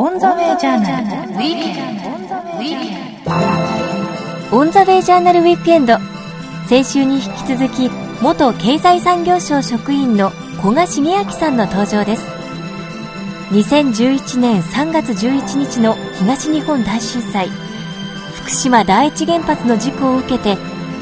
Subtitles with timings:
[0.00, 2.08] オンザウェイジャーナルウィーケンド。
[4.56, 5.98] オンザウェイジャーナルウィークエンド。
[6.68, 7.90] 先週に引き続き、
[8.22, 10.30] 元経済産業省職員の
[10.62, 12.24] 古賀茂明さんの登場です。
[13.50, 17.48] 2011年3月11日の東日本大震災、
[18.36, 20.54] 福島第一原発の事故を受けて、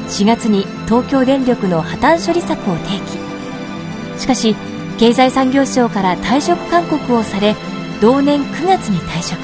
[0.07, 2.99] 4月に東京電力の破綻処理策を提
[4.15, 4.19] 起。
[4.19, 4.55] しかし、
[4.97, 7.55] 経済産業省から退職勧告をされ、
[8.01, 9.39] 同年9月に退職。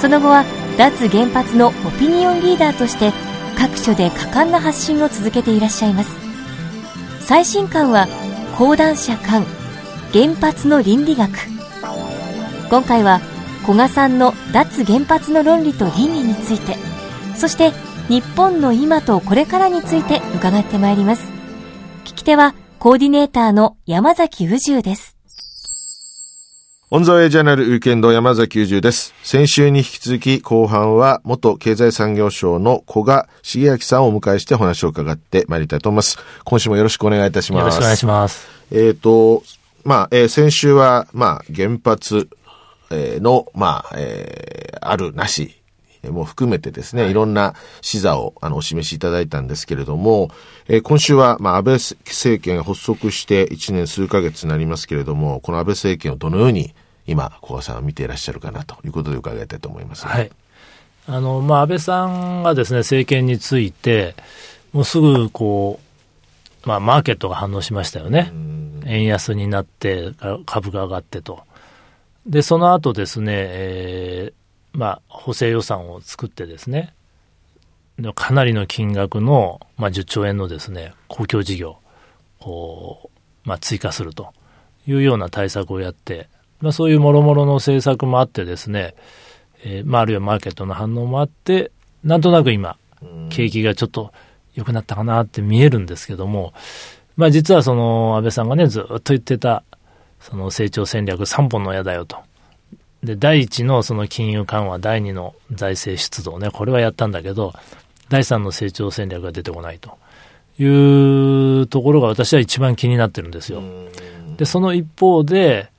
[0.00, 0.44] その後は
[0.78, 3.12] 脱原発のオピニオンリーダーとして
[3.58, 6.10] 各所で果敢な発信を続けていらっしゃいます。
[7.20, 8.08] 最新刊は
[8.56, 9.44] 講談社刊
[10.12, 11.30] 原発の倫理学。
[12.70, 13.20] 今回は
[13.64, 16.76] 古賀さんの脱原発の論理と倫理について
[17.36, 17.70] そして
[18.08, 21.30] 日本の今とこれからについて伺ってまいります。
[22.04, 25.11] 聞き手はコーディネーターの山崎宇宙です。
[26.94, 29.14] オンザウェイジャーナルウィークエンド山崎九十です。
[29.22, 36.18] 先週に引き続き後半は元経済産業省の古賀茂明さんをお迎えしてお話を伺ってまいりたいと思います。
[36.44, 37.60] 今週もよろしくお願いいたします。
[37.60, 38.46] よろしくお願いします。
[38.70, 39.42] えっ、ー、と、
[39.84, 42.28] まあ、えー、先週は、まあ、原発、
[42.90, 45.62] えー、の、まあ、えー、あるなし、
[46.10, 50.30] も含めてですね、はい、いろんな視座をあのお示しいただいたんですけれども、
[50.68, 56.74] えー、今週は、まあ、安倍政権が発足して1年数ヶ月になりますけれども、この安倍政権をどのように
[57.06, 60.30] 今、小川さんは見ていらっしゃるかなということで伺いたいと思います、はい。
[61.06, 64.14] あの、まあ、安倍さんがですね、政権について、
[64.72, 65.80] もうすぐ、こ
[66.64, 68.32] う、まあ、マーケットが反応しましたよね。
[68.86, 70.12] 円安になって、
[70.46, 71.40] 株が上がってと。
[72.26, 76.94] で、その後ですね、えー、まあ、補正予算を作ってですね、
[78.14, 81.78] かなりの金額の、まあ、10兆円のですね、公共事業
[82.40, 83.10] を、
[83.44, 84.32] まあ、追加すると
[84.86, 86.28] いうような対策をやって、
[86.62, 88.94] まあ、そういうもろもろの政策もあってですね、
[89.64, 91.70] えー、まあ、あるいはマーケットの反応もあって、
[92.04, 92.78] なんとなく今、
[93.30, 94.12] 景気がちょっと
[94.54, 96.54] 良くなったかなって見えるんですけども、
[97.16, 99.64] まあ、実はその安倍さんがね、ずっと言ってた、
[100.20, 102.16] その成長戦略3本の矢だよと。
[103.02, 107.52] で、第1のその金融緩和、第2の財政出動ね、これはやったんだけど、
[108.08, 109.98] 第3の成長戦略が出てこないと
[110.62, 113.62] いうところが私は一番気になってるんですよ。
[114.36, 115.71] で、その一方で、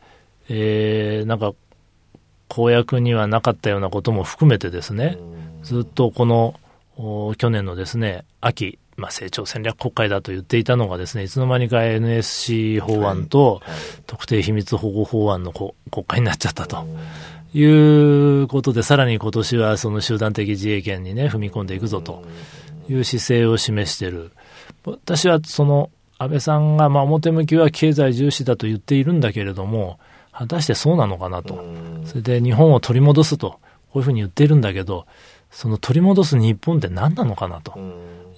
[0.49, 1.53] えー、なんか
[2.47, 5.17] 公約にはなかったようなことも含めてですね、
[5.63, 6.55] ずっとこの
[7.37, 13.61] 去年のですね秋、まあ、成長戦略国会だと言っていたのがですねいつの間にか NSC 法案と
[14.05, 15.73] 特定秘密保護法案の国
[16.05, 16.85] 会になっちゃったと。
[17.55, 22.23] いうことで、さらに今年はその集団的自衛権にね、踏み込んでいくぞと。
[22.89, 24.31] いう姿勢を示している。
[24.85, 29.99] 私はその安倍さんが、まあ表向きは経済重視だと言っているんだけれども、
[30.33, 31.63] 果たしてそうなのかなと。
[32.05, 33.59] それで日本を取り戻すと、
[33.91, 35.05] こういうふうに言っているんだけど、
[35.51, 37.77] その取り戻す日本って何なのかなと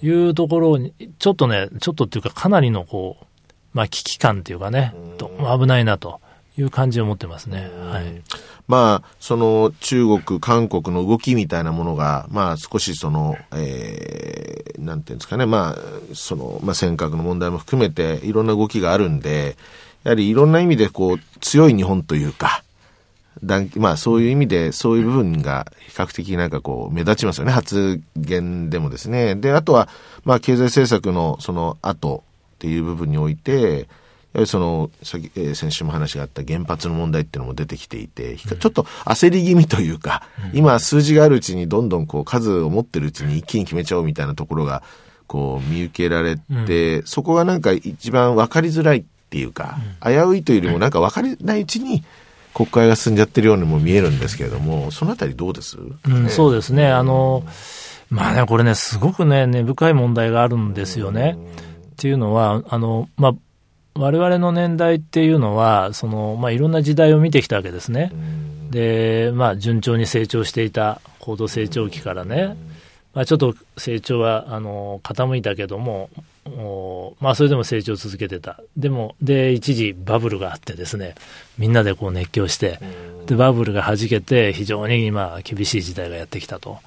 [0.02, 3.24] いうところに、ちょっとね、ちょっとっていうかかなりのこう、
[3.72, 6.20] まあ危機感っていうかね、危ないなと
[6.58, 7.70] いう感じを持ってますね。
[7.90, 8.22] はい。
[8.68, 19.56] まあ、その中国、韓国の動きみたいなものが、まあ少しその、えー、なんていうんですかね、まあ、その、まあ尖閣の問題も含めていろんな動きがあるんで、
[20.06, 22.62] やはりいろんな意味でこう強い日本というか、
[23.74, 29.34] まあそういう意味でそういう部分が比較的なんかこう目立ちますよね、発言でもですね。
[29.34, 29.88] で、あとは
[30.24, 32.22] まあ経済政策のその後
[32.54, 33.88] っていう部分において、
[34.32, 44.84] やはりその、先、えー、先週も話があった原発の問題っていうのも出てきていて、ちょっと焦り気味というか、今数字があるうちにどんどんこう数を持ってるうちに一気に決めちゃおうみたいなところが、
[45.26, 52.04] こう見受けられて、そこがなんか一番分かりづらいっていうか、危ういというよりもなんか分からないうちに
[52.54, 56.88] 国会が進んじゃってるようにも見えるんですけれども、そのあたりどうです、うん、そうですね。
[56.88, 57.44] あの、
[58.08, 61.36] まあね、これね、すごくね、根深い問題があるんですよね。
[61.92, 63.34] っていうのは、あの、まあ、
[63.94, 68.12] 我々の年代っていうのは、その、まあ、いろんな時代を見てきたわけですね。
[68.70, 72.56] で、まあ、順調に成長していた高度成長期からね、
[73.12, 76.10] まあ、ちょっと成長は、あの、傾いたけども、
[77.20, 78.60] まあそれでも成長を続けてた。
[78.76, 81.14] でも、で、一時バブルがあってですね、
[81.58, 82.78] みんなでこう熱狂して、
[83.26, 86.78] で、バブルが弾けて非常に今厳しい時代がやってきたと。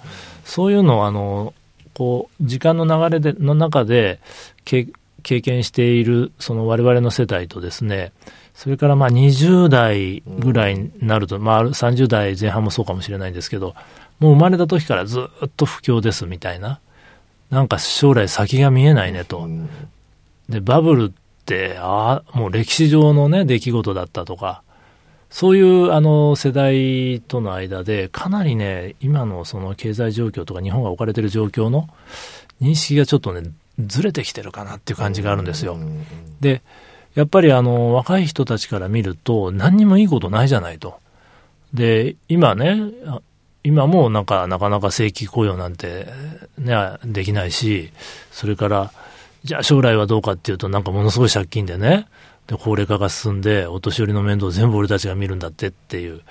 [0.45, 1.53] そういうのをあの、
[1.94, 4.19] こう、時間の流れで、の中で
[4.65, 4.88] 経
[5.23, 8.13] 験しているその我々の世代とですね、
[8.53, 13.75] それからまあ20代ぐらいになると、まあ30代前半もそうかもしれないんですけど、
[14.19, 16.79] もう生まれた時からずっと不況ですみたいな。
[17.50, 19.48] なんか将来先が見えないねと。
[20.50, 21.12] で、バブルっ
[21.46, 24.62] て、ああ、もう歴史上のね、出来事だったとか、
[25.30, 31.88] そういうあの世代との間で、かなりね、今のその経済状況とか日本が置かれている状況の
[32.62, 35.78] 認識がちょっとね、ずれてきてるかなっていう感じがあるんですよ。
[36.42, 36.62] で、
[37.16, 41.00] やっぱりあの若い人たちから見ると、何にもいいことないじゃないと。
[41.74, 42.80] で、今ね、
[43.63, 46.07] 今もなんかなかなか正規雇用なんて、
[46.57, 47.91] ね、できないし、
[48.31, 48.91] それから、
[49.44, 52.07] じゃあ将来はどうかっていうと、なんかものすごい借金でね、
[52.47, 56.21] で、高齢化が進んで、お年寄りの面倒を全部俺たちが見るんだってっていう、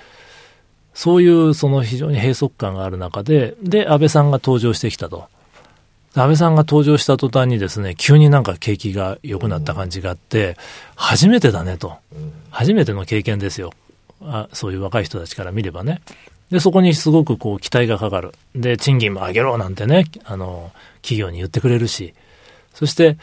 [0.94, 5.28] そういうその非常に閉塞感がある中で、で、安倍さんが登場してきたと。
[6.14, 10.56] 安倍さんが登場した途端にですね、急になんか景気が良くなった感じがあって、
[10.96, 11.96] 初めてだねと。
[12.50, 13.72] 初めての経験ですよ。
[14.22, 16.00] あそういう若い人たちから見ればね。
[16.50, 18.32] で、そこにすごくこう期待がかかる。
[18.54, 20.72] で、賃金も上げろなんてね、あの、
[21.02, 22.14] 企業に言ってくれるし、
[22.74, 23.18] そして、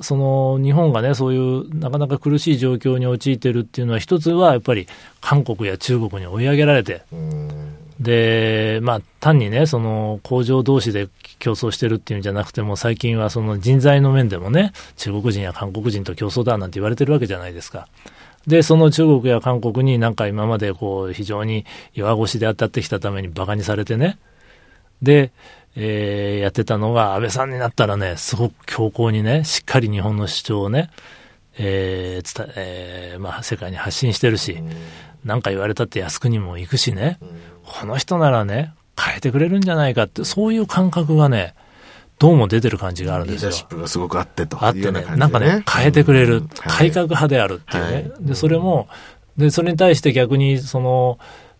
[0.00, 4.86] その日本がね、そういうなかなか苦しい状況に陥っているっていうのは、一つはやっぱり
[5.20, 7.02] 韓国や中国に追い上げられて、
[8.00, 11.08] で、まあ、単にね、その工場同士で
[11.38, 17.86] 競争してるっていうんじゃなくても、最近はその人材の面でもね、中国人や韓国人と競争だなんて言われてるわけじゃないですか。
[18.46, 24.18] で、その中国や韓国になんか今までこう非常に弱腰で当たってきたために馬鹿にされてね。
[25.00, 25.32] で、
[25.74, 30.90] えー、やってたのが安倍さんになったらね、すごく強硬にね、しっかり日本の主張をね、
[31.58, 34.62] えー、伝えー、まあ世界に発信してるし、
[35.24, 37.18] 何か言われたって靖国も行くしね、
[37.64, 41.54] この人ならね、変えてくれるんじゃないかって、そういう感覚がね、
[42.22, 43.50] どうも出てる感じがあるんですよ。
[43.50, 48.10] リーダーシップがすごくあってと、あってね、なんかね、変えてくれる、改革派であるっていうね。
[48.20, 48.86] で、それも、
[49.36, 51.18] で、それに対して逆に、その、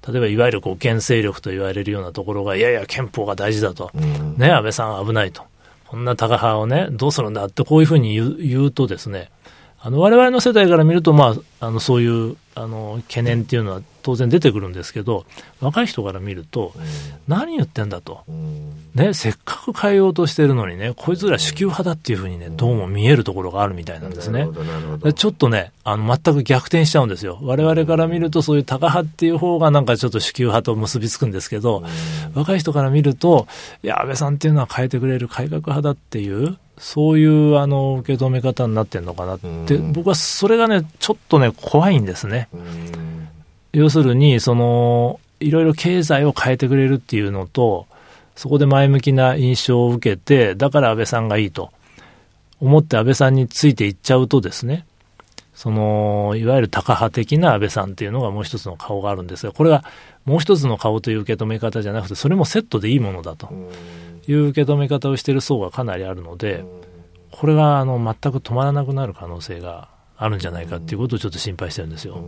[0.09, 3.91] 例えばいわゆるこう牽制力と言われるようなところが、いやいや、憲法が大事だと。
[4.37, 5.43] ね、安倍さん危ないと。
[5.89, 9.33] こんなタカ派をね、どうするんだってこういうふうに言う言うとですね、
[9.85, 15.25] あの、我々の世代から見ると、まあ、あの、そういう、あの、懸念っていうのは当然出てくるんですけど、
[15.61, 16.73] 若い人から見ると、
[17.27, 18.21] 何言ってんだと。
[18.95, 24.47] ね、せっかく変えようとしてるのにね、こいつら主給派だっていうふうにね、どうも見えるところがあるみたいなんですね。
[25.17, 27.41] ちょっとね、あの、全く逆転しちゃうんですよ。
[27.43, 31.83] 我々から見ると、そういうタカ派っていう方がなんかちょっと主給派と結びつくんですけど、
[32.35, 33.49] 若い人から見ると、
[33.83, 42.49] いや、安倍さんっていうのは変えてくれる改革派だっていう、そういうあの受け止め方になってるのかなって、僕はそれがね、ちょっとね、怖いんですね。
[43.73, 47.87] 要するに、その、いろいろ経済を変えてくれるっていうのと、
[48.37, 51.71] そこで前向きな印象を受けて、だから安倍さんがいいと。
[52.61, 54.87] 思って安倍さんについていっちゃうとですね、
[55.53, 59.85] その、いわゆるタカ派的な安倍さんっていうのがもう一つの顔があるんですが、これは
[60.25, 63.51] もう一つの顔という受け止め方じゃなくて、それもセットでいいものだと
[64.27, 66.65] いう受け止め方をしている層がかなりあるので、
[67.31, 72.23] これがあの全く止まらなくなる可能性があるんじゃないかっていうことをちょっと心配してるんですよ。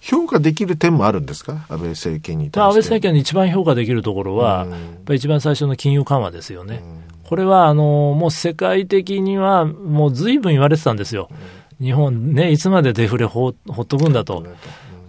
[0.00, 1.66] 評価できる点もあるんですか？
[1.68, 2.60] 安倍政権に対して。
[2.60, 6.82] 安倍政権に一番評価できるところは、やっぱり一番最初の金融緩和ですよね。
[7.24, 11.28] これは、あの、もう世界的には、もう随分言われてたんですよ。
[11.80, 14.46] 日本ね、いつまでデフレほほっとくんだと。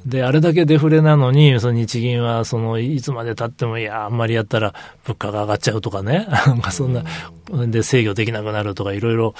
[0.05, 4.73] で、あれだけデフレなのに、その日銀は、その、いつまで経っても、いや、あんまりやったら
[5.05, 7.03] 物価が上がっちゃうとかね、 なんかそんな、
[7.67, 9.35] で、制御できなくなるとか、いろいろ、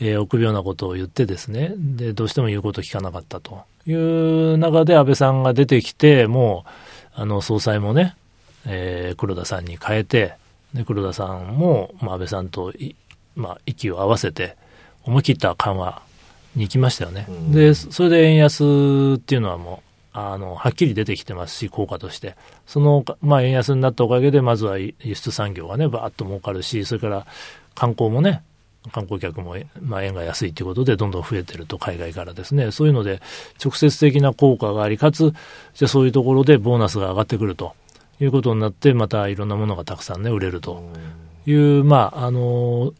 [0.00, 6.64] えー、臆病なことを言ってですね、で、どうしても言うこと聞かなかったという中で安倍さんが出てきて、も
[7.16, 8.16] う、あの、総裁もね、
[8.66, 10.34] えー、黒田さんに変えて、
[10.74, 12.72] で、黒田さんも、まあ、安倍さんと
[13.36, 14.56] まあ、息を合わせて、
[15.04, 16.02] 思い切った緩和
[16.56, 17.26] に行きましたよね。
[17.50, 22.36] で、それで円安っていうのはもう、あの、はっきり出てきてますし、効果として。
[22.66, 27.26] その、まあ、円安になったおかげで、まずは輸出産業がね、ばーっと儲かるし、それから
[27.74, 28.44] 観光もね、
[28.92, 32.70] 観光客も、まあ、円が安いということで、どんどん増えてると、海外からですね。
[32.70, 33.20] そういうので、
[33.62, 35.32] 直接的な効果があり、かつ、
[35.74, 37.74] じゃそういうところでボーナスが上がってくると
[38.20, 40.84] いうことになって、またいろんなものがたくさんね、売れると
[41.46, 42.92] いう、まあ、あの、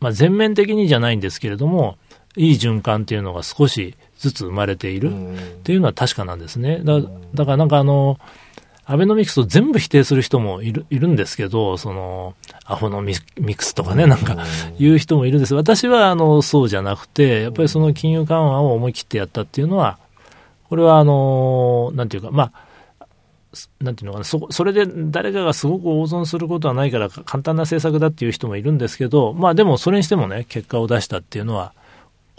[0.00, 1.98] まあ、全面的にじゃないんですけれども、
[2.36, 6.80] いい循環っていうのが少しずつ生まれているっていうのは確かなんですね。
[6.84, 7.00] だ
[7.34, 8.18] だからなんかあの、
[8.84, 13.14] アベノミクスを全部否定する人もいるいるんですけど、その、アホのミ
[13.54, 14.36] クスとかね、なんか
[14.78, 15.54] 言う人もいるんです。
[15.54, 19.98] 私はあの、そうじゃなくて、やっぱりその金融緩和を思い切ってやったっていうのは、
[20.68, 23.06] これはあの、なんていうか、まあ、
[23.80, 31.74] なんていうのかな、そ、それで誰かがすごく大損することはないから簡単な政策だっていう人もいるんですけど、まあでもそれにしてもね、結果を出したっていうのは、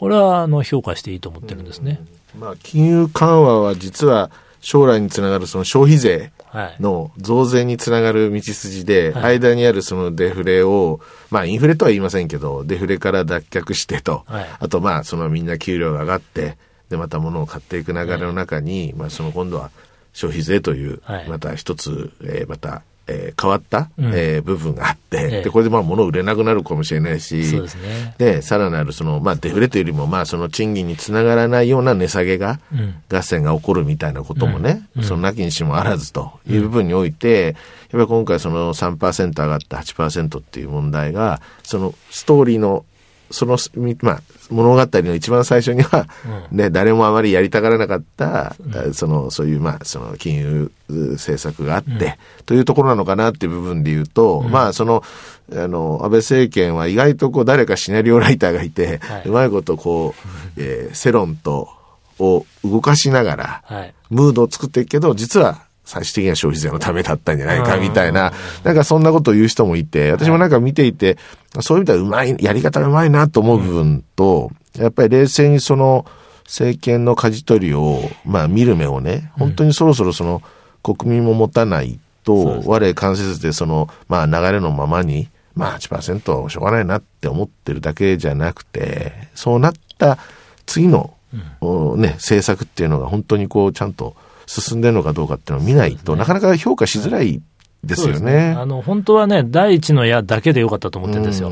[0.04, 2.02] これはあの評価していいと思ってるんですね。
[2.38, 6.34] まあ、金融緩和は実は将来につながるその消費税
[6.82, 11.00] の増税につながる道筋で、はい、間にあるそのデフレを、
[11.32, 16.58] まあインフレとは言いませんけど、デフレから脱却してと、はい、あとまあそのみんな給料が上がって、
[16.90, 19.72] で、また物を買っていく流れの中に、まあ、その今度は
[20.12, 21.30] 消費税という、はい。
[21.30, 28.16] また一つ、えーまた、えー変わった、うんえー部分があって、ええで、これでまあ物を売れなくなるかもしれないし、ね。
[28.18, 32.96] で、さらなるその、まあ、デフレというよりも、まあ、その賃金につながらないような値下げが、うん。
[33.12, 37.56] 合戦が起こるみたいなこともね、うんそのなきにしもあらずという部分において、やっ
[37.92, 42.86] ぱり今回その3%上がった8%っていう問題が、そのストーリーの、
[43.32, 46.08] その、みまあ、物語の一番最初には、
[46.52, 48.56] ね、誰もあまりやりたがらなかった、
[48.94, 55.04] その、そういう、まあ、その金融政策があって、というところなのかなっていう部分で言うと、まあ、その、
[55.52, 59.24] あの、安倍政権は意外とこう、誰かシナリオライターがいて、はい。
[59.26, 60.14] うまいことこ
[60.58, 61.70] う、えー世論と、
[62.20, 63.94] を動かしながら、はい。
[64.10, 68.32] ムードを作っていくけど、実は最終的には消費税のためだったんじゃないかみたいな、
[68.64, 71.18] なんかそんなことを言う人もいて、私もなんか見ていて、
[71.62, 76.06] そういう意味ではうまい、やり方がうまいなと思う部分と、やっぱり冷静にその
[76.46, 80.42] 政権の舵取りを、まあ見る目をね、本当にそろそろその
[80.82, 90.18] 国民も持たないと、我関せずでその、まあ流れのままに、まあ8%はしょうがないなって思ってるだけじゃなくて、そうなった
[90.66, 91.14] 次の、
[91.62, 94.16] おね、政策っていうのが本当にこうちゃんと
[94.48, 97.42] 進んでるのかどうかっていうのを見ないと、なかなか評価しづらい
[97.84, 98.56] ですよそうね。
[98.58, 101.52] あの、本当はね、第一の矢だけでよかったと思ってるんですよ。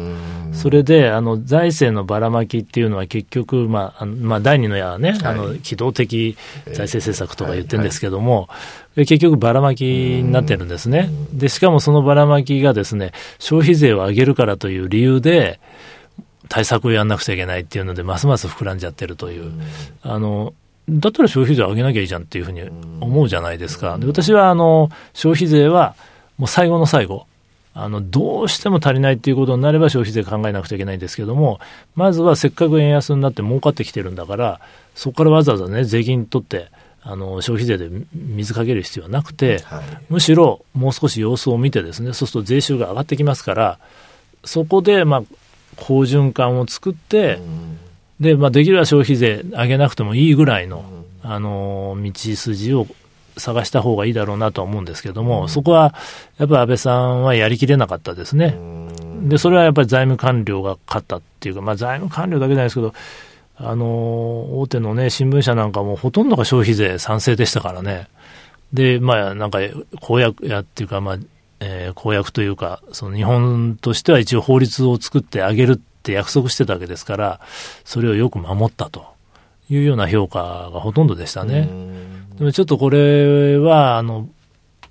[0.54, 8.50] それで、あの、財政のばらまきっていうのは結局、まあ、まあ、第二の矢はね、あの、機動的財政政策とか言ってるんですけども、
[8.96, 11.10] 結局ばらまきになってるんですね。
[11.34, 15.60] で、しかもそのばらまきがですね、消費税を上げるからという理由で、
[16.50, 19.52] 対策をやんなくちゃいけないっていうので、ますます膨らんじゃってるという。
[20.02, 20.54] あの、
[20.92, 22.62] だったら消費税上げなきゃいいじゃんっていうふうに
[23.00, 23.98] 思うじゃないですか。
[23.98, 25.96] で私は、あの、消費税は、
[26.38, 27.28] もう最後の最後、
[27.74, 31.60] あの、どうしても足りないっていうことになれば消費税考えなくちゃいけないんですけども、
[31.96, 34.60] まずはせっかく円安になって儲かってきてるんだから、
[34.96, 36.70] そこからわざわざね、税金取って、
[37.04, 39.82] あの、消費税で水かける必要はなくて、はい。
[40.10, 43.80] むしろもう少し様子を見てですね、そうすると税収が上がってきますから、
[44.44, 45.24] そこで、まあ、
[45.78, 47.40] 好循環を作って、
[48.22, 50.86] で、まあ、できれば消費税上げなくてもいいぐらいの、
[51.24, 52.86] あの、道筋を
[53.36, 55.96] 探した方がいいだろうなとは思うんですけども、そこは、
[56.38, 58.56] やっぱり安倍さんはやりきれなかったですね。
[59.24, 62.94] で、それはやっぱり財務官僚が勝ったっていうか、まあ、財務官僚だけじゃないですけど、
[63.58, 63.86] あの、
[64.60, 68.08] 大手のね、新聞社なんかもほとんどが消費税賛成でしたからね。
[68.72, 69.60] で、まあ、なんか、
[70.00, 71.18] 公約やっていうか、まあ、
[71.60, 77.40] えー公約というか、その日本としては一応法律を作ってあげるって約束してたわけですから、
[77.86, 79.06] それをよく守ったと
[79.70, 81.70] いうような評価がほとんどでしたね。
[82.38, 84.28] でもちょっとこれは、あの、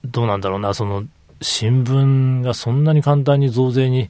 [0.04, 1.04] どうなんだろうな、その、
[1.42, 4.08] 新聞がそんなに簡単に増税に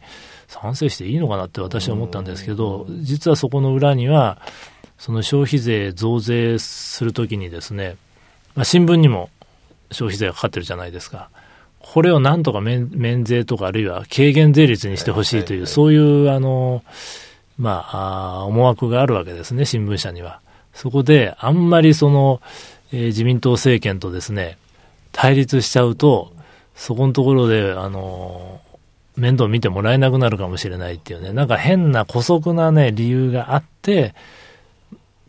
[0.49, 4.39] 賛成していいのかなって私は思ったんですけど、実はそこの裏には、
[4.99, 7.97] その消費税増税するときにですね、
[8.55, 9.31] まあ、新聞にも
[9.91, 11.31] 消費税がかかってるじゃないですか。
[11.93, 16.85] これをなんとか免免税とかあるいは軽減税率にしてほしいという、そういう、あの、
[17.59, 20.41] まあ、思惑があるわけですね、新聞社には。
[20.73, 22.41] そこで、あんまりその、
[22.93, 24.57] えー自民党政権とですね、
[25.11, 26.33] 対立しちゃうと、
[26.77, 28.61] そこのところで、あの、
[29.17, 34.15] 面倒見てもらえなくなるかもしれないっていうね、なんか変な姑息なね、理由があって、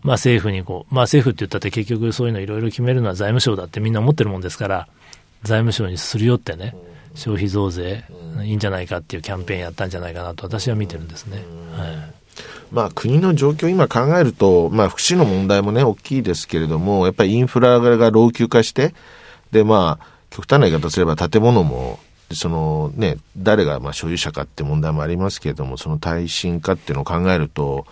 [0.03, 4.87] まあ政府にこう、まあ政府って言ったって結局そういうのいろいろ決めるのは財務省だってみんな思ってるもんですから、
[5.43, 6.75] 財務省にすり寄ってね、
[7.15, 8.03] 消費増税
[8.43, 11.43] いいんじゃないかっていうキャンペーンやったんじゃないかなと私は見てるんですね。
[11.75, 12.21] はい。
[12.71, 18.93] まあ国の状況を今考えると、まあ福祉の問題もね、大きいですけれども、やっぱりインフラが老朽化して、
[19.51, 21.99] でまあ、極端な言い方すれば建物も、
[22.33, 27.85] そのね、誰がまあ所有者かって問題もありますけれども、その耐震化っていうのを考えると、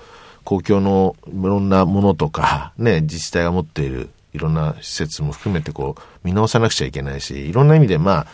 [0.46, 8.28] 公共のいろんなものとか、ね、自治体が持っているいろんな施設も含めてこう、見直さなくちゃいけないし、いろんな意味でまあ、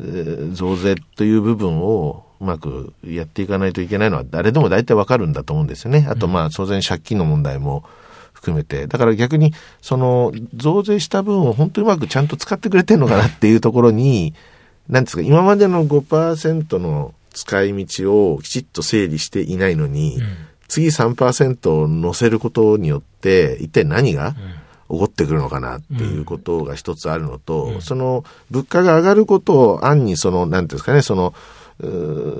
[0.00, 6.06] えー増税という部分をうまくやっていかないといけないのは誰でも大体わかるんだと思うんですよね。
[6.08, 7.84] あとまあ当然借金の問題も
[8.34, 8.86] 含めて。
[8.86, 14.34] だから逆にその増税した分を本当にうまくちゃんと使ってくれてるのかなっていうところに、
[14.88, 20.18] なんですか、今までの5%の使い道をきちっと整理していないのに、
[20.68, 24.34] 次3%を乗せることによって一体何が？
[24.88, 31.34] 起こってくるのかなっていうことが一つあるのと、その物価が上がることを暗にその、なんていうんですかね、その、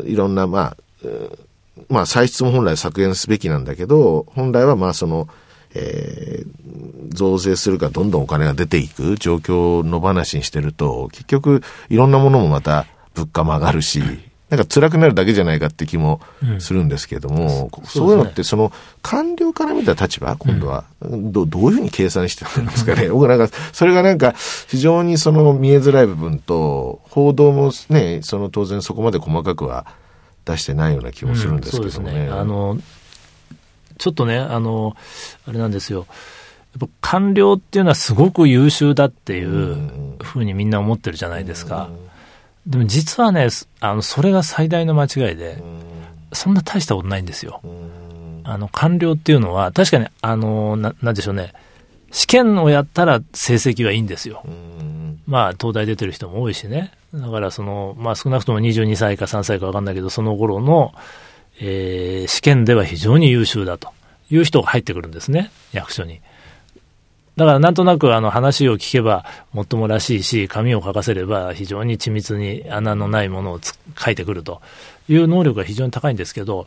[0.05, 0.77] いろんな、まあ、
[1.89, 5.29] まあ、歳出も本来削減すべきなんだけど、本来はまあ、その、
[5.75, 6.67] えー
[7.11, 14.03] 増税するかどんどんお金が出ていく状況の話にしてると、結局、いろんなものもまた物価も上がるし、
[14.49, 16.21] なんか辛くなるだけじゃないかって気も
[16.61, 18.71] するんですけれども、うん、そういうのって、その、
[19.03, 23.09] 官僚から見た立場、今度は、どどういうふうに計算してるんですかね。
[23.11, 24.35] 僕なんか、それがなんか、
[24.69, 29.85] 非常にその見えづらい部分と、報道もね、その当然そこまで細かくは
[30.45, 32.11] 出してないような気もするんですけどね。
[32.11, 32.79] うん、ねあの、
[33.99, 34.95] ちょっとね、あの、
[35.49, 36.07] あれなんですよ。
[36.79, 41.89] やっぱ官僚っていうのはすごく優秀だっていうふうにみんな思ってるじゃないですか。
[41.91, 42.06] うん
[42.67, 43.49] でも実はね、
[43.81, 45.63] あの、それが最大の間違いで、
[46.33, 47.61] そんな大したことないんですよ。
[48.45, 51.53] あの、官僚っていうのは、確かに、あの、な、なんでしょうね、
[52.11, 54.45] 試験をやったら成績はいいんですよ。
[55.27, 56.93] まあ、東大出てる人も多いしね。
[57.15, 60.93] だから、その、まあ、少なくとも22歳か3歳か分かんないけど、その頃の、
[61.61, 63.91] えー、試験では非常に優秀だと
[64.31, 66.21] いう人が入ってくるんですね、役所に。
[67.37, 73.61] だからなんとなくあの話を聞けばもっともらしいし、紙を書かせれば非常に緻密に穴のないものを
[73.99, 74.63] 書いてくると
[75.09, 76.67] いう能力が非常に高いんですけど、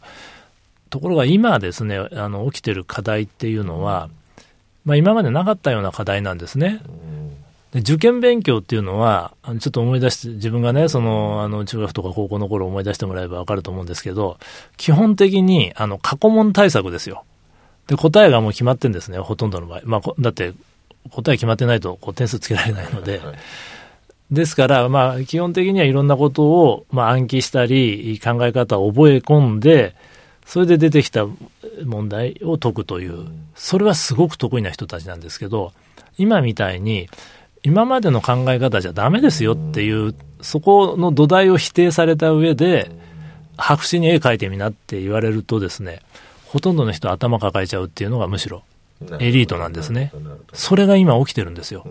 [0.89, 4.09] ところが今ですね、あの起きてる課題っていうのは、
[4.85, 6.81] まあ、今までなかったような課題なんですね。
[7.71, 14.39] で受験勉強っていうのは、ちょっと思い出して、自分がね、その、あの、中学とか高校の頃思い出してもらえばわかると思うんですけど、
[14.77, 17.25] 基本的に、あの、過去問対策ですよ。
[17.89, 19.81] で、答えがもう決まってんですね、ほとんどの場合。
[19.83, 20.53] まあ、だって、
[21.09, 23.19] 答え決まってないとこう点数つけられないので。
[24.29, 29.95] ですから、まあ、基本的にはいろんなことを、まあ、暗記したり、考え方を覚え込んで、
[30.45, 31.25] それで出てきた
[31.83, 35.73] 問題を解くという、それはすごく得意な人たちなんですけど、
[36.19, 37.09] 今みたいに、
[37.63, 42.91] 今までの考え方じゃダメですよっていう、そこの土台を否定された上で、
[43.57, 46.01] 白紙に絵描いてみなって言われるとですね、
[46.49, 48.63] ほとんどの人頭抱えちゃうっていうのがむしろ
[49.19, 50.11] エリートなんですね。
[50.53, 51.85] それが今起きてるんですよ。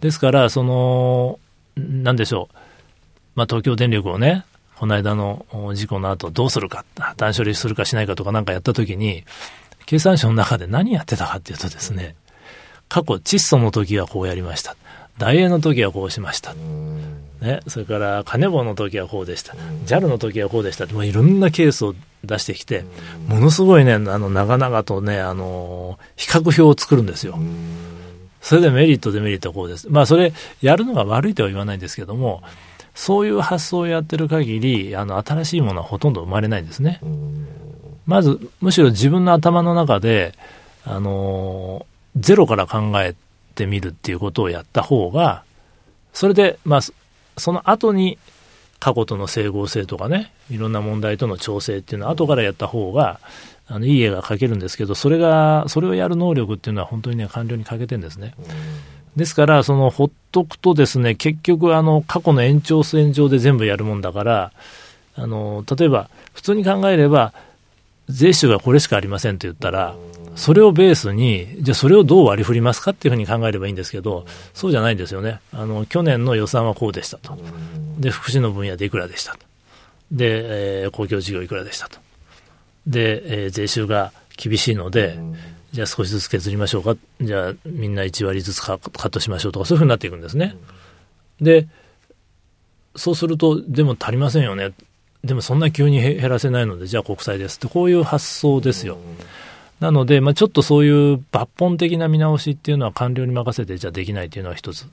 [0.00, 1.38] ですから、その、
[1.76, 2.56] なんでしょう。
[3.36, 4.44] まあ、東京電力をね、
[4.76, 9.22] この間の事故の後どうするか、破綻処理するかしないかとかなんかやったときに、
[9.86, 12.16] 経産省の中で何やってたかっていうとですね、
[12.88, 14.76] 過去窒素の時はこうやりました。
[15.18, 16.54] 大英の時はこうしました。
[17.40, 19.54] ね、それからカネボの時はこうでした、
[19.86, 21.94] JAL の時はこうでしたもういろんなケースを
[22.24, 22.84] 出してきて、
[23.26, 27.38] ものすごいね、あの長々とね、あの比較表を作るんですよ。
[28.40, 29.88] それでメリット、デメリットはこうです。
[29.88, 32.42] まあ、それ、やるのが悪いとは言わないんですけども、
[32.94, 37.00] そういう発想をやってる限り、あの、新しいものはほとんど生まれないんですね。
[38.04, 40.34] まず、むしろ自分の頭の中で、
[40.84, 43.14] あの、ゼロから考え
[43.52, 45.44] てみるっていうことをやった方が、
[46.12, 46.80] それで、まあ、
[47.36, 48.18] その後に
[48.78, 53.20] 過去との整合性とかね、いろんな問題との調整っていうのは後からやった方が、
[53.68, 58.34] あのいい絵が描けるんですけど、それが、それをやる能力っていうのは本当にね、官僚に欠けてるんですね。
[59.16, 64.52] ですから、その、ほっとくとですね、結局、あの、過去の延長線上で全部やるもんだから、
[65.14, 67.32] あの、例えば、普通に考えれば、
[68.08, 69.94] 税収がこれしかありませんと言ったら、
[70.34, 75.40] それをベースに、じゃあそれをどう割り振りますかっていうふうに考えればいいんですけど、そうじゃないんですよね。
[75.52, 77.38] あの、去年の予算はこうでしたと。
[77.98, 79.38] で、福祉の分野でいくらでしたと。
[80.10, 81.98] で、えー、公共事業いくらでしたと。
[82.86, 85.18] で、えー、税収が厳しいので、
[85.72, 86.96] じゃあ少しずつ削りましょうか。
[87.20, 90.56] じゃあみんな1割ずつカットしましょうとか、そういうふうになっていくんですね。
[91.40, 91.66] で、
[92.96, 94.72] そうすると、でも足りませんよね。
[95.24, 98.98] でもそんな急に減らせないので、じゃあ国債ですって、こういう発想ですよ。
[99.82, 104.86] なので、まあ、ちょっとそういう抜本的な見直しっていうのは官僚に任せてじゃできないっていうのは一つ、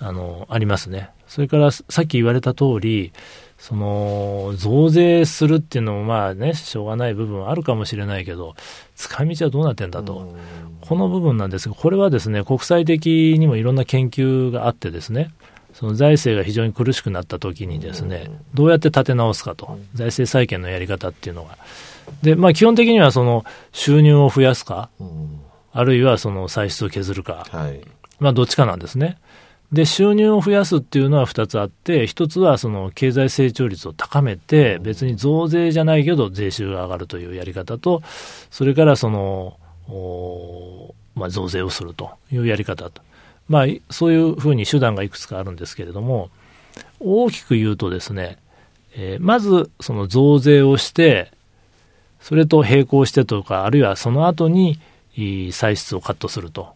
[0.00, 1.10] あの、ありますね。
[1.28, 3.12] それからさっき言われた通り、
[3.58, 8.54] その、増税するっていうのもまあね、しょうがない部分はあるかもしれないけど、
[8.96, 10.34] 使い道はどうなってんだと。
[10.80, 15.32] この部分なんですが、これはですね、国際的にもいろんな研究があってですね、
[15.74, 21.58] その財政が非常に苦しくなった時にですね、どうやって立て直すかと、財政再建のやり方っていうのが、
[22.22, 25.40] で、まあ、基本的にはその収入を増やすか、うん、
[25.72, 27.80] あるいはその歳出を削るか、はい、
[28.20, 29.18] まあ、どっちかなんですね。
[29.72, 38.02] で、収入を増やすっていうのは2つあって、1つはその経済成長率を高めて、別に増税じゃないけど税収が上がるというやり方と、
[38.50, 39.58] それからその、
[41.16, 43.02] まあ、増税をするというやり方と。
[43.48, 46.30] まあ、そういうふうに手段がいくつかあるんですけれども、
[47.00, 48.38] 大きく言うとですね、
[48.96, 51.30] えー、まずその増税をして、
[52.20, 54.78] それと並行してとか、あるいはその後に
[55.52, 56.73] 歳出をカットすると。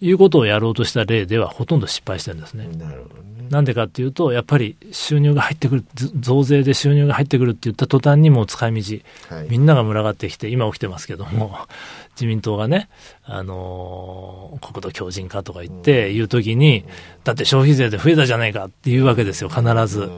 [0.00, 2.68] いうことをやろうとした例ではほとんど失敗してるんですね。
[2.68, 3.26] なるほどね。
[3.50, 5.84] なんでかっていうと、やっぱり収入が入ってくる、
[6.18, 8.98] 増税で収入が入ってくるって言った途端にもう使い道、
[9.34, 11.56] はい、みんなが群がってきて、今起きてますけども、
[12.16, 12.88] 自民党がね、
[13.24, 16.84] あのー、国土強靭化とか言って、言うときに、
[17.24, 20.10] だって消費税で増えたじゃないかっていうわけですよ、必ず。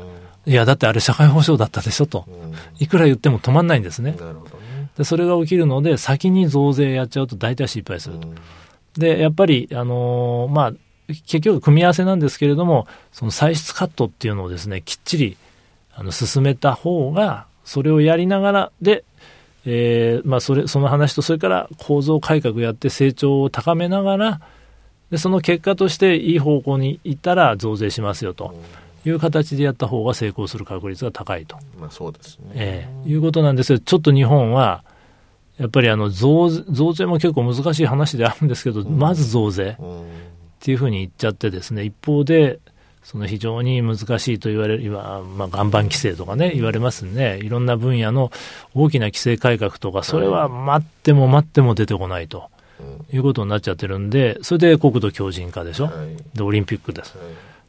[0.47, 2.25] いや、だってあれ社会保障だったでしょと。
[2.79, 4.13] いくら言っても止まんないんですね。
[4.13, 4.89] ね。
[4.97, 8.29] で、それが起きるので、先に増税やっちゃうと大体失敗すると。
[8.97, 10.73] で、やっぱり、あのーまあ、
[11.09, 15.37] 結局組み合わせなんですけれども、その歳出カットっていうのをですね、きっちり、
[15.95, 19.05] あの、進めた方が、それをやりながら、で、
[19.67, 24.41] えーまあ、それ、その話と、それから構造改革やって成長を高めながら、
[25.11, 28.55] で、その結果としていい方向に行ったら増税しますよと
[29.07, 31.57] いう形でやった方が成功する確率が高いと。
[31.81, 32.51] まあそうですね。
[32.55, 34.85] ええいうことなんですけど、ちょっと日本は、
[35.59, 40.05] やっぱりあの増増税も結構難しい話であるんですけど、まず増税うんっ
[40.61, 42.59] ていうふうに言っちゃってですね、一方で、
[43.05, 47.39] その非常に難しいと言われる、今、まあ、岩盤規制とかね、言われますね。
[47.39, 48.31] いろんな分野の
[48.75, 52.51] 大きな規制改革とか、それは待っても待っても出てこないと
[53.13, 55.85] いうことになっちゃってるんで、それで国土強靭化でしょ？
[55.85, 57.17] はいで、オリンピックです。
[57.17, 57.27] はい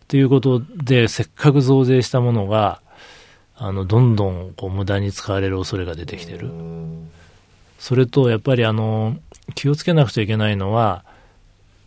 [0.09, 2.81] ということで、せっかく増税したものが、
[3.55, 6.49] あの、どんどんこう無駄に使われる恐れが出てきてる。
[7.79, 9.17] うんそれと、やっぱりあの、
[9.55, 11.03] 気をつけなくちゃいけないのは、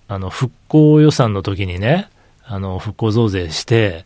[0.09, 2.09] あの、復興予算の時にね、
[2.44, 4.05] あの、復興増税して、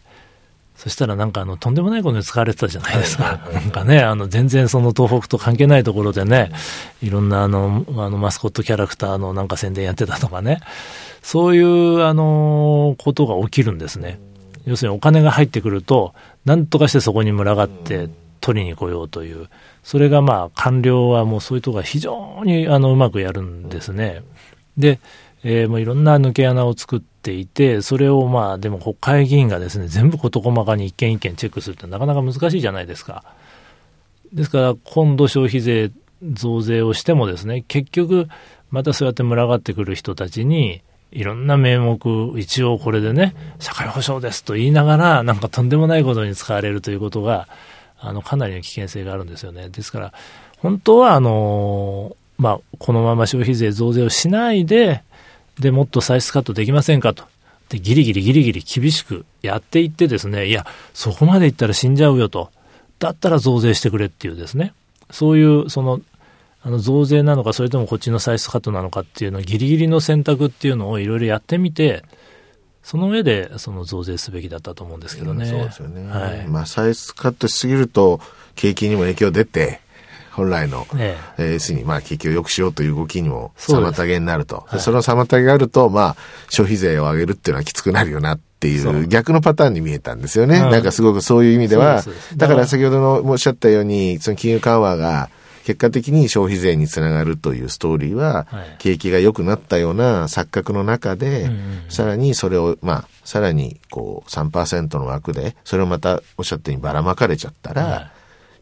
[0.76, 3.40] そしたらなんかあの、とんでもないことに使われてたじゃないですか。
[3.52, 6.50] なんかね、あの、全然その東北と関係ないところでね、
[7.02, 10.60] いろんなあの、あの、マスコットキャラクターのなんか宣伝やってたとかね、
[11.22, 14.20] そういう、あの、ことが起きるんですね。
[14.66, 19.48] 要するにお金が入ってくると、なんとかしてそこに群がって取りに来ようという、
[19.86, 24.24] それがまあ官僚はもうそういうところが非常にあのうまくやるんですね。
[24.76, 24.98] で、
[25.44, 33.22] えーもういろんな抜け穴を作っていて、それをまあでも国会議員がですね、全部事細かに一件一件チェックするってなかなか難しいじゃないですか。
[34.32, 35.92] ですから今度消費税
[36.32, 38.26] 増税をしてもですね、結局
[38.72, 47.46] またそうやって群がってくる人たちに、いろんな名目、一応これでね、社会保障ですと言いながら、なんかとんでもないことに使われるということが、
[48.08, 49.68] あの、かなりの危険性があるんですよね。
[49.68, 50.12] ですから、
[50.58, 55.02] 本当は、あの、まあ、このまま消費税増税をしないで、
[55.58, 57.24] で、もっと歳出カットできませんかと。
[57.68, 62.50] で、ギリギリギリギリ厳しくやっていってですね、いや、そこまでいったら死んじゃうよと。
[62.98, 64.72] だったら増税してくれっていうですね。
[65.10, 66.00] そういう、その、
[66.62, 72.02] あの増税なのか、それともこっちの歳出カットなのかっていうのをギリギリの選択っていうのをいろいろやってみて、
[72.86, 75.46] その上でその増税すべきだったと思うんですけどね。
[75.46, 76.08] そうですよね。
[76.08, 76.46] はい。
[76.46, 78.20] まあ、歳出カットしすぎると、
[78.54, 79.80] 景気にも影響出て、
[80.30, 84.68] 本来の、ええー要するに、まあ、景気を良くしようという動きにも妨げになると。
[84.78, 86.16] その妨げがあると、まあ、
[86.48, 90.60] 消費税を上げるっていうのはきつくなるよなっていそうう、逆のパターンに見えたんですよね。
[90.60, 92.04] うんなんかすごくそういう意味では
[92.36, 95.28] だから先ほどのおっしゃったように、その金融緩和が、
[95.66, 98.76] 結果的に消費税につながるというストーリーは、はい。
[98.78, 101.50] 景気が良くなったような錯覚の中で、
[101.88, 108.10] さらにそれを、まあ、さらにこう3%の枠で、それをまたおっしゃったようにばらまかれちゃったら、はい。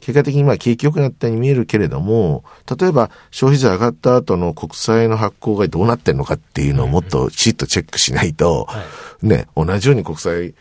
[0.00, 2.42] 結果的にまあ景気良くなったように見えるけれども、
[2.74, 8.82] 例えば消費税上がった後の国債の発行がどうなってんのかっていうのをもっときちっとチェックしないと、は
[9.20, 10.54] ね、同じように国債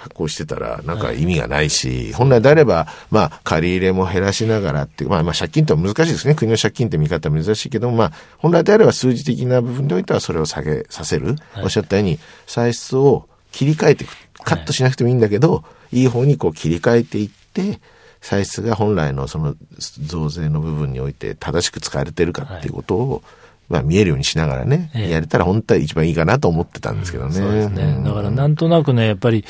[0.00, 6.34] 発行してたらなんか意味がないし、本来であれば、まあ借り入れも減らしながらっていう、まあまあ借金って難しいですね。
[6.34, 11.36] 国の借金って見方は難しいけども、まあ本来であれば数字的な部分においてはそれを下げさせる。
[11.52, 14.16] はいおっしゃったように歳出を切り替えていく。
[14.42, 17.80] カットしなくてもいいんだけど、いい方にこう切り替えていって、
[18.20, 23.22] 歳出が本来のその増税の部分において正しく使われてるかっていうことを、
[23.68, 27.32] まあ見えるようにしながらね、ええやれたら本当は一番いいかなと思ってたんですけどね。
[27.32, 27.82] そうですね。
[27.82, 29.44] うんだからなんとなくね、やっぱり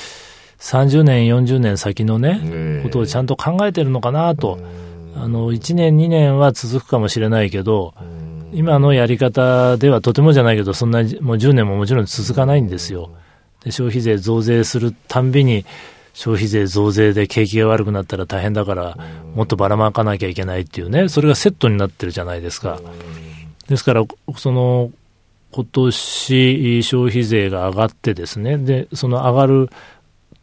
[0.60, 4.58] 30年、40年先のね、ええことをちゃんと考えてるのかなと。
[5.16, 7.94] あの、1年、2年は続くかもしれないけど、
[8.52, 13.10] 今のやり方ではとてもじゃないけど、そんな、もう10年ももちろん続かないんですよ。
[13.64, 15.64] で消費税増税するたんびに、
[16.12, 18.96] 消費税増税で景気が悪くなったら大変だから、
[19.34, 22.80] もっとばらまかなきゃいけないっていうね、それがセットになってるじゃないですか。
[23.68, 24.04] ですから、
[24.36, 24.90] その、
[25.52, 29.70] 今年消費税が上がってですね、で、その上がる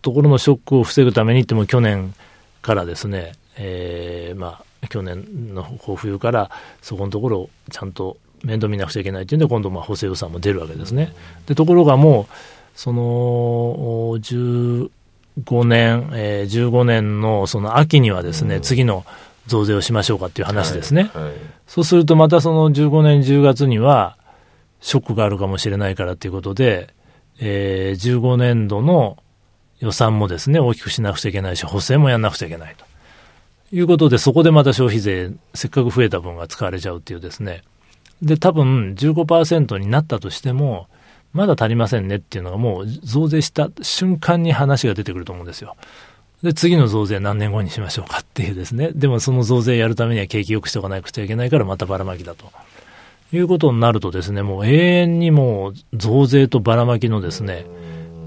[0.08, 2.14] ところのショックを防ぐためにっても去年
[2.62, 5.64] からですね、えーまあ、去年の
[5.98, 6.50] 冬から
[6.82, 11.14] そこのところをちゃんと面倒見なくちゃいけないっていうんで、今度まあ補正予算も出るわけですね。
[11.46, 12.26] で、ところがもう、
[12.74, 14.90] その、お15
[15.66, 19.06] 年、えー15年のその秋にはですね、次の
[19.48, 21.12] 増税をしましょうかっていう話ですね。
[21.14, 21.34] はいはい
[21.68, 24.16] そうするとまたその15年10月には
[24.80, 26.94] ショックがあるかもしれないからということで、
[27.42, 29.18] えー15年度の
[29.80, 32.86] 予算もですね、大きくしなくちゃいけないし、補正もやんなくちゃいけないと。
[33.72, 37.64] いうことで、そこでまた消費税、せっかく増えた分が使われちゃうっていうですね。
[38.22, 40.88] で、多分15%になったとしても、
[41.34, 45.76] まだ足りませんねっていうのがもう増税した瞬間に話が出てくると思うんですよ。
[46.42, 48.92] で、次の増税何年後にしましょうかっていうですね。
[48.94, 52.52] でもその増税やるためには景気良くしておかなくちゃいけないからまたばらまきだと。
[53.34, 57.66] いうことになるとですね、もう永遠にもう増税とばらまきのですね、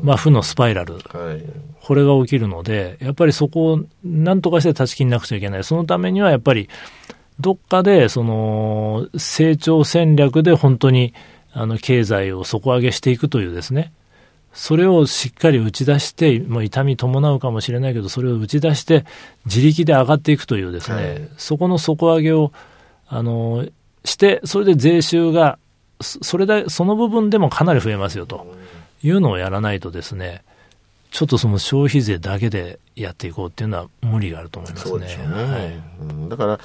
[0.02, 0.94] まあ負のスパイラル。
[0.94, 1.44] はい。
[1.82, 5.64] これが起きるので、やっぱりそこを何とかして断ち切んなくちゃいけない。
[5.64, 6.68] そのためにはやっぱり、
[7.40, 11.14] どっかで、その、成長戦略で本当に、
[11.52, 13.92] あの、経済を底上げしていくというですね、
[14.52, 19.04] それをしっかり打ち出して、もう痛み伴うかもしれないけど、それを打ち出して、
[19.46, 22.52] 自力で上がっていくというですね、はいそこの底上げを、
[23.08, 23.66] あの、
[24.04, 25.58] して、それで税収が、
[26.00, 28.46] そそれだ、その部分でもかなり増えますよと
[29.02, 30.42] いうのをやらないとですね、
[31.10, 34.90] ちょっとその消費税だけでやっていこうっていうのは無理があると思いますね。
[34.90, 36.58] そうでしょうね、はいうんだから、や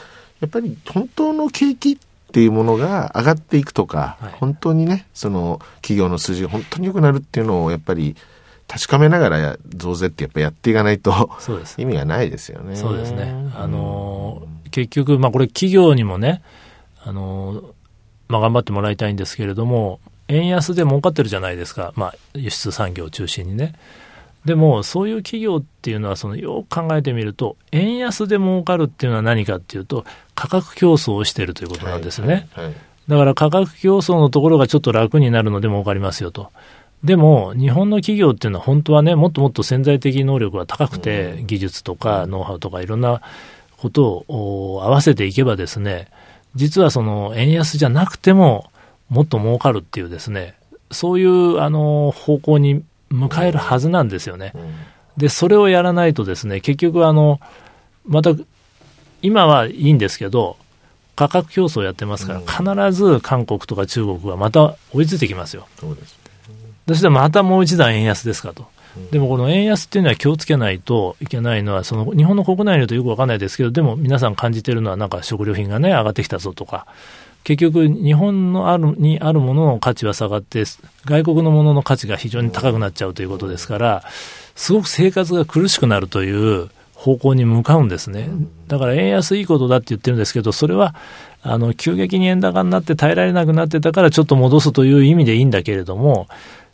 [0.45, 1.98] っぱり本当の景気っ
[2.32, 8.15] ていうものが上がっていくとか、はい本当にね、その企業の数字が本当に良くなるっていうのをやっぱり
[8.67, 11.82] 確かめながらや増税ってやっぱやっていかないとそうです。
[11.82, 12.76] 意味がないですよね。
[12.76, 13.34] そうですね。
[13.56, 16.41] あのー結局、まあこれ企業にもね、
[17.02, 17.63] あのー
[18.28, 21.94] まあ頑張ってもらいたいんですけれども、円安で儲かってるじゃないですか。
[21.96, 23.74] まあ輸出産業を中心にね。
[24.46, 32.48] でも、そういう企業っていうのは、そのよく考えてみると、円安で儲かるっていうのは何かっていうと、価格競争をしているということなんですね。
[32.54, 32.66] はい。
[32.66, 32.76] はい
[33.08, 36.52] だから価格競争のところがちょっと楽になるので儲かりますよと。
[37.04, 43.22] でも、日本の企業っていうのは本当はね、もっともっと潜在的能力が高くて、技術とかノウハウとかいろんな
[43.78, 46.08] ことをお合わせていけばですね、
[46.56, 48.72] 実はその円安じゃなくても
[49.10, 50.56] もっと儲かるっていうですね、
[50.91, 54.54] そういうあの方向に向かえるはずなんですよね。
[55.18, 57.39] で、それをやらないとですね、結局あの、
[58.06, 58.32] また、
[59.22, 60.58] 今はいいんですけど、
[61.15, 65.68] 価格競争やってますから、必ず韓国とか中国がまた追いついてきますよ。
[65.80, 66.20] そうです。
[66.88, 68.68] そしてまたもう一段円安ですかと。
[69.12, 76.86] でもこの円安っていうのは気をつけないといけないのは、その日本の国内にいるとよくわかんないですけど、でも皆さん感じてるのはなんか食料品がね、上がってきたぞとか、
[77.45, 80.63] 結局日本のあるにあるものの価値は下がって、
[81.05, 84.03] 外国のものの価値が非常に高くなっちゃうということですから、
[84.55, 88.29] すごく生活が苦しくなるという方向に向かうんですね。
[88.67, 90.95] だから円安いいことだって言ってるんですけど、それは、
[91.43, 96.27] あの、急激に円高になって耐えられなくなってたからちょっと戻すという意味でいいんだけれども、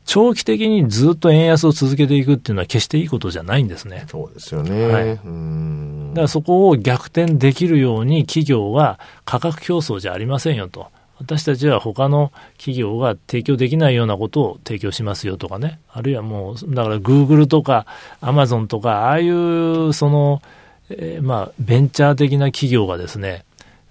[0.06, 4.06] 長期的にずっと円安を続けていくっていうのは決していいことじゃないんですね。
[4.08, 4.88] そうですよね。
[4.88, 10.88] はいうんだからそこを逆転できるように企業は価格競争じゃありませんよと。
[11.20, 15.80] 私たちは他の企業が提供できないようなことを提供しますよとかね。
[15.94, 17.86] あるいはもう、だからグーグルとか
[18.22, 20.42] アマゾンとか、ああいうその、
[20.90, 23.46] えーまあ、ベンチャー的な企業がですね、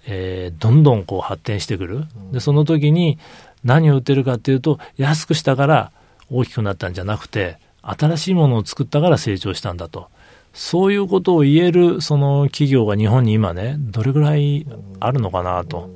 [0.06, 2.04] えーどんどんこう発展してくる。
[2.32, 3.18] で、その時に
[3.64, 5.92] 何を売ってるかっていうと、安くしたから
[6.30, 10.08] 大きくなったんじゃなくて、新しいものを作ったから成長したんだと。
[10.52, 14.66] そういうことを言えるその企業が日本に今ね、どれぐらい
[14.98, 15.78] あるのかなと。
[15.78, 15.88] やっ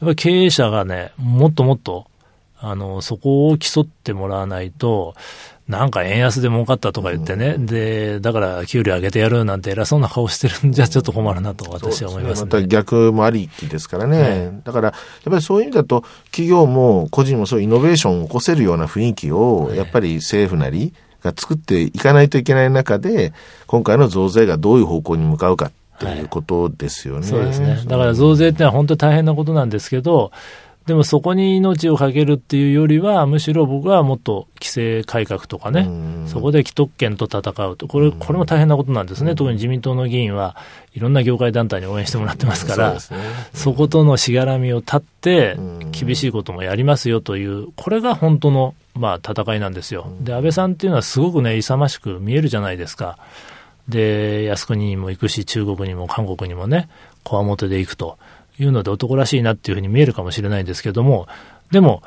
[0.00, 2.06] ぱり経営者がね、もっともっと、
[2.58, 5.14] あの、そこを競ってもらわないと、
[5.68, 12.68] なんか円安で儲かったとか言ってね、で、だから給料上げてやるなんて偉そうな顔してるんじゃちょっと困るなと私は思いますまたね。
[12.68, 14.60] 逆もありきですからね、はい。
[14.64, 23.32] だから、やっぱりそういう意味だと、企業も個人もそういうイノベーションを起こせるような雰囲気を、やっぱり政府なりが作っていかないといけない中で、
[23.66, 27.26] 今回の増税がどういう方向に向かうかっていうことですよね。
[27.26, 27.82] そうですね。
[27.86, 30.30] だから増税ってのは本当に大変なことなんですけど、
[30.86, 35.88] でもそこに命をかけるっていうよりは、むしろ僕はもっと規制改革とかね、
[36.28, 39.34] そこで既得権と戦うと、これ、これも大変なことなんですね。
[39.34, 40.56] 特に自民党の議員は
[40.94, 43.20] いろんな業界団体に応援してもらってますから、そね。
[43.52, 50.12] そことのしがらみを断ってうん、厳しいこともやりますよという、これが本当の、まあ、戦いなんですよ。
[50.20, 53.18] で、安倍さんっていうのはすごくね、勇ましく見えるじゃないですか。
[53.88, 56.88] で、靖国にも行くし、中国にも韓国にもね、
[57.24, 58.18] こわもてで行くと
[58.58, 61.26] いうので男らしいなっていうふうに見えるかもしれないんですけども、
[61.70, 62.02] でも、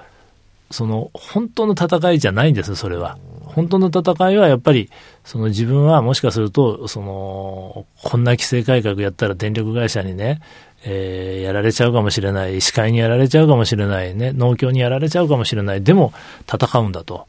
[0.71, 3.17] その、本当の戦いじゃないんです、それは。
[3.43, 4.89] 本当の戦いはやっぱり、
[5.25, 10.41] その自分はもしかすると、その、こんな規制改革やったら電力会社にね、
[10.85, 14.15] えーやられちゃうかもしれない、医師会にやられちゃうかもしれない。
[14.15, 16.13] ね、農協にやられちゃうかもしれない、でも
[16.51, 17.25] 戦うんだと。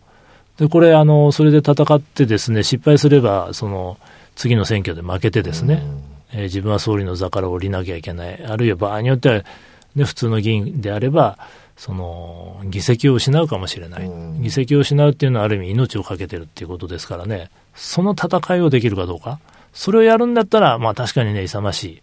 [0.59, 3.97] で、これ、あの、それで戦ってですね、失敗すれば、その、
[4.37, 5.83] 次の選挙で負けてですね、
[6.33, 8.45] えー自分は総理の座から降りなきゃいけない。
[8.45, 9.45] あるいは場合によっては、
[9.95, 11.39] ね、普通の議員であれば、
[11.77, 14.07] その、議席を失うかもしれない。
[14.07, 19.39] うん議席を失うっていうのはある意味命を懸けてるっていうことですからね、その戦いをできるかどうか。
[19.73, 22.03] それをやるんだったら、まあ確かにね、勇ましい、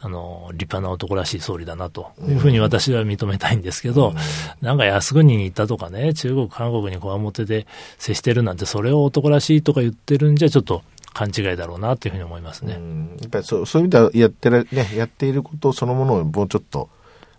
[0.00, 4.14] あの、立派な男らしい総理だなというふうに私は認めたいんですけど、
[4.60, 7.66] なんか靖国に行ったとかね、中国、韓国にこわもてで
[7.98, 12.80] 接してるなんて、それを男らしいとか言ってるんじゃちょっと勘違いだろうなというふうに思いますね。
[13.20, 16.88] やっぱりそうそういう意味ではやってる、ね、やっていることそのものをもうちょっと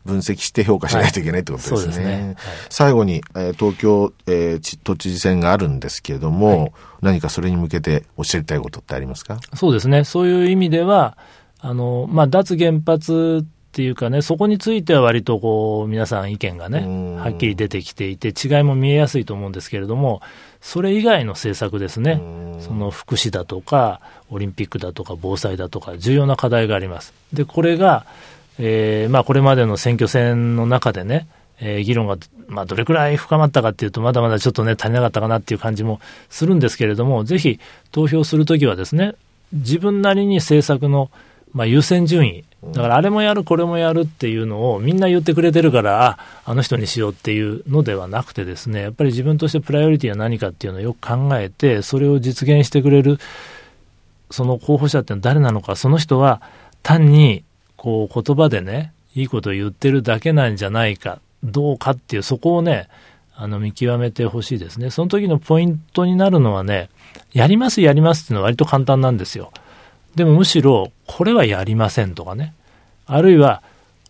[0.06, 1.88] 分析して評価しないといけないってことですね。
[1.88, 2.36] はい、すねはい、
[2.70, 9.40] 最後に、えー、東京、えー、都知事選があるんですけれども、はい、何かそれに向けておっしゃりたいことってありますか？
[9.54, 10.04] そうですね。
[10.04, 11.18] そういう意味では、
[11.60, 20.22] あの、まあ、脱原発っていうかね、そこについては割とこう、皆さん意見がね、はっきり出てきていて、違いも見えやすいと思うんですけれども、
[20.64, 22.22] それ以外の政策ですね、
[22.62, 24.00] その福祉だとか、
[24.30, 27.14] オリンピックだとか、防災だとか、重要な課題があります。
[27.34, 28.06] で、これが、
[28.58, 31.28] えー、まあ、これまでの選挙戦の中でね、
[31.60, 32.16] えー、議論が、
[32.48, 36.00] まあ、どれくらい深まったかっていうと、まだまだちょっとね、足りなかったかなっていう感じも
[36.30, 37.60] するんですけれども、ぜひ
[37.92, 39.16] 投票するときはですね、
[39.52, 41.12] 自分なりに政策の、
[41.54, 53.20] まあ、優先順位、だからあれもやる、これもやるっていうのをみんな言ってくれてるから、ああの人にしようっていうのではなくてですね、やっぱり自分としてプライオリティは何かっていうのをよく考えて、それを実現してくれる、
[54.32, 56.42] その候補者って誰なのか、その人は
[56.82, 57.44] 単に
[57.76, 62.88] こう言葉でね、いいことを言ってるだけなんじゃないか、どうかっていう、そこをね、
[63.36, 64.90] あの見極めてほしいですね。
[64.90, 66.90] その時のポイントになるのはね、
[67.34, 69.52] やります、やりますっていうのは割と簡単なんですよ。
[70.16, 72.54] でもむしろ、これはやりませんとかね。
[73.06, 73.62] あるいは、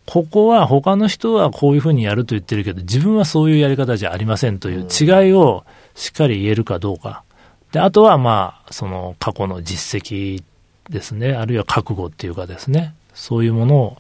[0.05, 7.23] ここは他の人はこういうふうにやると言ってるけど、自分はそういうやり方じゃありませんという違いをしっかり言えるかどうか。
[7.71, 10.43] で、あとはまあ、その過去の実績
[10.89, 13.97] ですね、あるいは覚悟っていうかですね、そういうものを、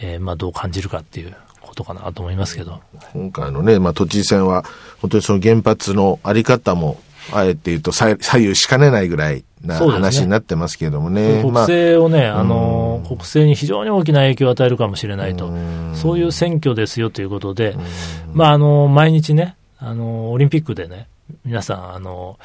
[0.00, 2.80] えー、まあどう感じるかっていうことかなと思いますけど。
[3.12, 4.64] 今回のね、まあ都知事選は、
[5.00, 7.00] 本当にその原発のあり方も、
[7.32, 11.36] あえて言うと左右しかねないぐらいな話になってますけれどもね。
[11.36, 15.50] ね国政をね、まあ、あの、国政に非常に大きな影響を与えるかもしれないと。
[15.94, 17.76] そういう選挙ですよということで、
[18.32, 21.08] まあ、あの、毎日ね、あの、オリンピックでね、
[21.44, 22.38] 皆さん、あの、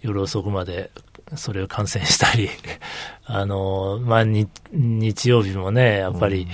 [0.00, 0.90] 夜遅くまで
[1.36, 2.48] それを観戦したり、
[3.24, 6.46] あの、まあ、日曜日もね、やっぱり、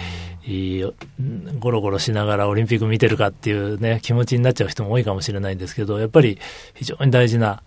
[1.59, 6.39] ゴロゴロしながらオリンピック見てるかっていうね、気持ちになっちゃう人も多いかもしれないんですけど、やっぱり
[6.75, 7.63] 非常に大事な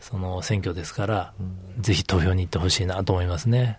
[0.00, 3.78] その選挙ですから、うん、ぜひ投票に行ってほしいなと思いますね。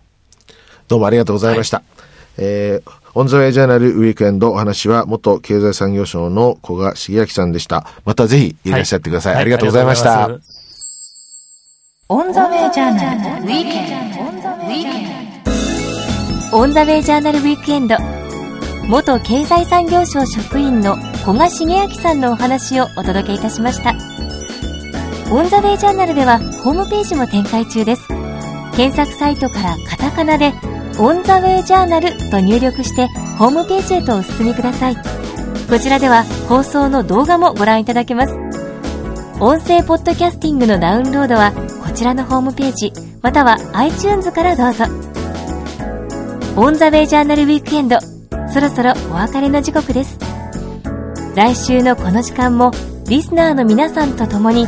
[0.88, 1.77] どうもありがとうございました。
[1.77, 1.86] はい、
[2.38, 7.88] えー、オンザウェイジャーナルウィークエンドお話は元経済産業省の古賀茂明さんでした。
[8.06, 9.36] またぜひいらっしゃってください。
[9.36, 10.29] はい、ありがとうございました。
[12.10, 14.12] オンザウェイジャーナルウィークエン
[16.51, 16.58] ド。
[16.58, 18.23] オンザウェイジャーナルウィークエンド。
[18.88, 23.96] 元経済産業省職員の古賀茂明さんのお話をお届けいたしました。
[25.32, 28.08] オンザウェイジャーナルではホームページも展開中です。
[28.76, 30.54] 検索サイトからカタカナで
[31.00, 34.96] オンザウェイジャーナルと入力してホームページへとお進みください。
[35.69, 38.36] こちらでは放送の動画もご覧いただけます。
[39.39, 44.86] 音声ポッドキャスティングのダウンロードはこちらのホームページまたは iTunes からどうぞ。
[46.56, 47.98] オンザウェイジャーナルウィークエンド
[48.54, 50.20] そろそろお別れの時刻です。
[51.36, 52.72] 来週のこの時間も
[53.08, 54.68] リスナーの皆さんと共に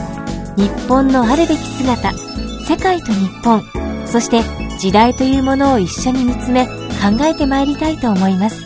[0.58, 2.12] 日本のあるべき姿
[2.67, 3.62] 世界と日本
[4.08, 4.41] そして
[4.80, 6.71] 時代というものを一緒に見つめ考
[7.21, 8.64] えてまいりたいと思います